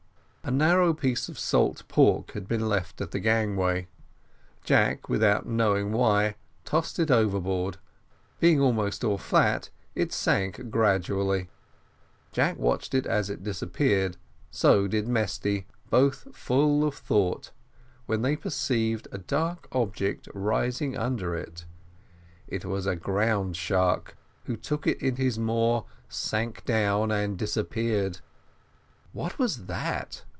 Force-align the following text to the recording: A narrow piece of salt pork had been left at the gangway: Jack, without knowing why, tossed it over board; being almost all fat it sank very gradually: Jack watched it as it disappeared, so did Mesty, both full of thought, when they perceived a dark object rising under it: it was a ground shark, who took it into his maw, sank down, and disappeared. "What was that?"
A 0.43 0.49
narrow 0.53 0.93
piece 0.93 1.29
of 1.29 1.37
salt 1.39 1.83
pork 1.87 2.31
had 2.31 2.47
been 2.47 2.67
left 2.67 2.99
at 2.99 3.11
the 3.11 3.19
gangway: 3.19 3.87
Jack, 4.63 5.07
without 5.07 5.45
knowing 5.45 5.91
why, 5.93 6.35
tossed 6.65 6.97
it 6.97 7.11
over 7.11 7.39
board; 7.39 7.77
being 8.39 8.59
almost 8.59 9.03
all 9.03 9.19
fat 9.19 9.69
it 9.93 10.11
sank 10.11 10.57
very 10.57 10.69
gradually: 10.69 11.49
Jack 12.33 12.57
watched 12.57 12.93
it 12.95 13.05
as 13.05 13.29
it 13.29 13.43
disappeared, 13.43 14.17
so 14.49 14.87
did 14.87 15.07
Mesty, 15.07 15.67
both 15.91 16.35
full 16.35 16.83
of 16.85 16.95
thought, 16.95 17.51
when 18.07 18.21
they 18.23 18.35
perceived 18.35 19.07
a 19.11 19.19
dark 19.19 19.67
object 19.71 20.27
rising 20.33 20.97
under 20.97 21.33
it: 21.35 21.65
it 22.47 22.65
was 22.65 22.87
a 22.87 22.95
ground 22.95 23.55
shark, 23.55 24.17
who 24.45 24.57
took 24.57 24.87
it 24.87 25.01
into 25.03 25.21
his 25.21 25.37
maw, 25.37 25.83
sank 26.09 26.65
down, 26.65 27.09
and 27.11 27.37
disappeared. 27.37 28.19
"What 29.13 29.37
was 29.39 29.67
that?" 29.67 30.23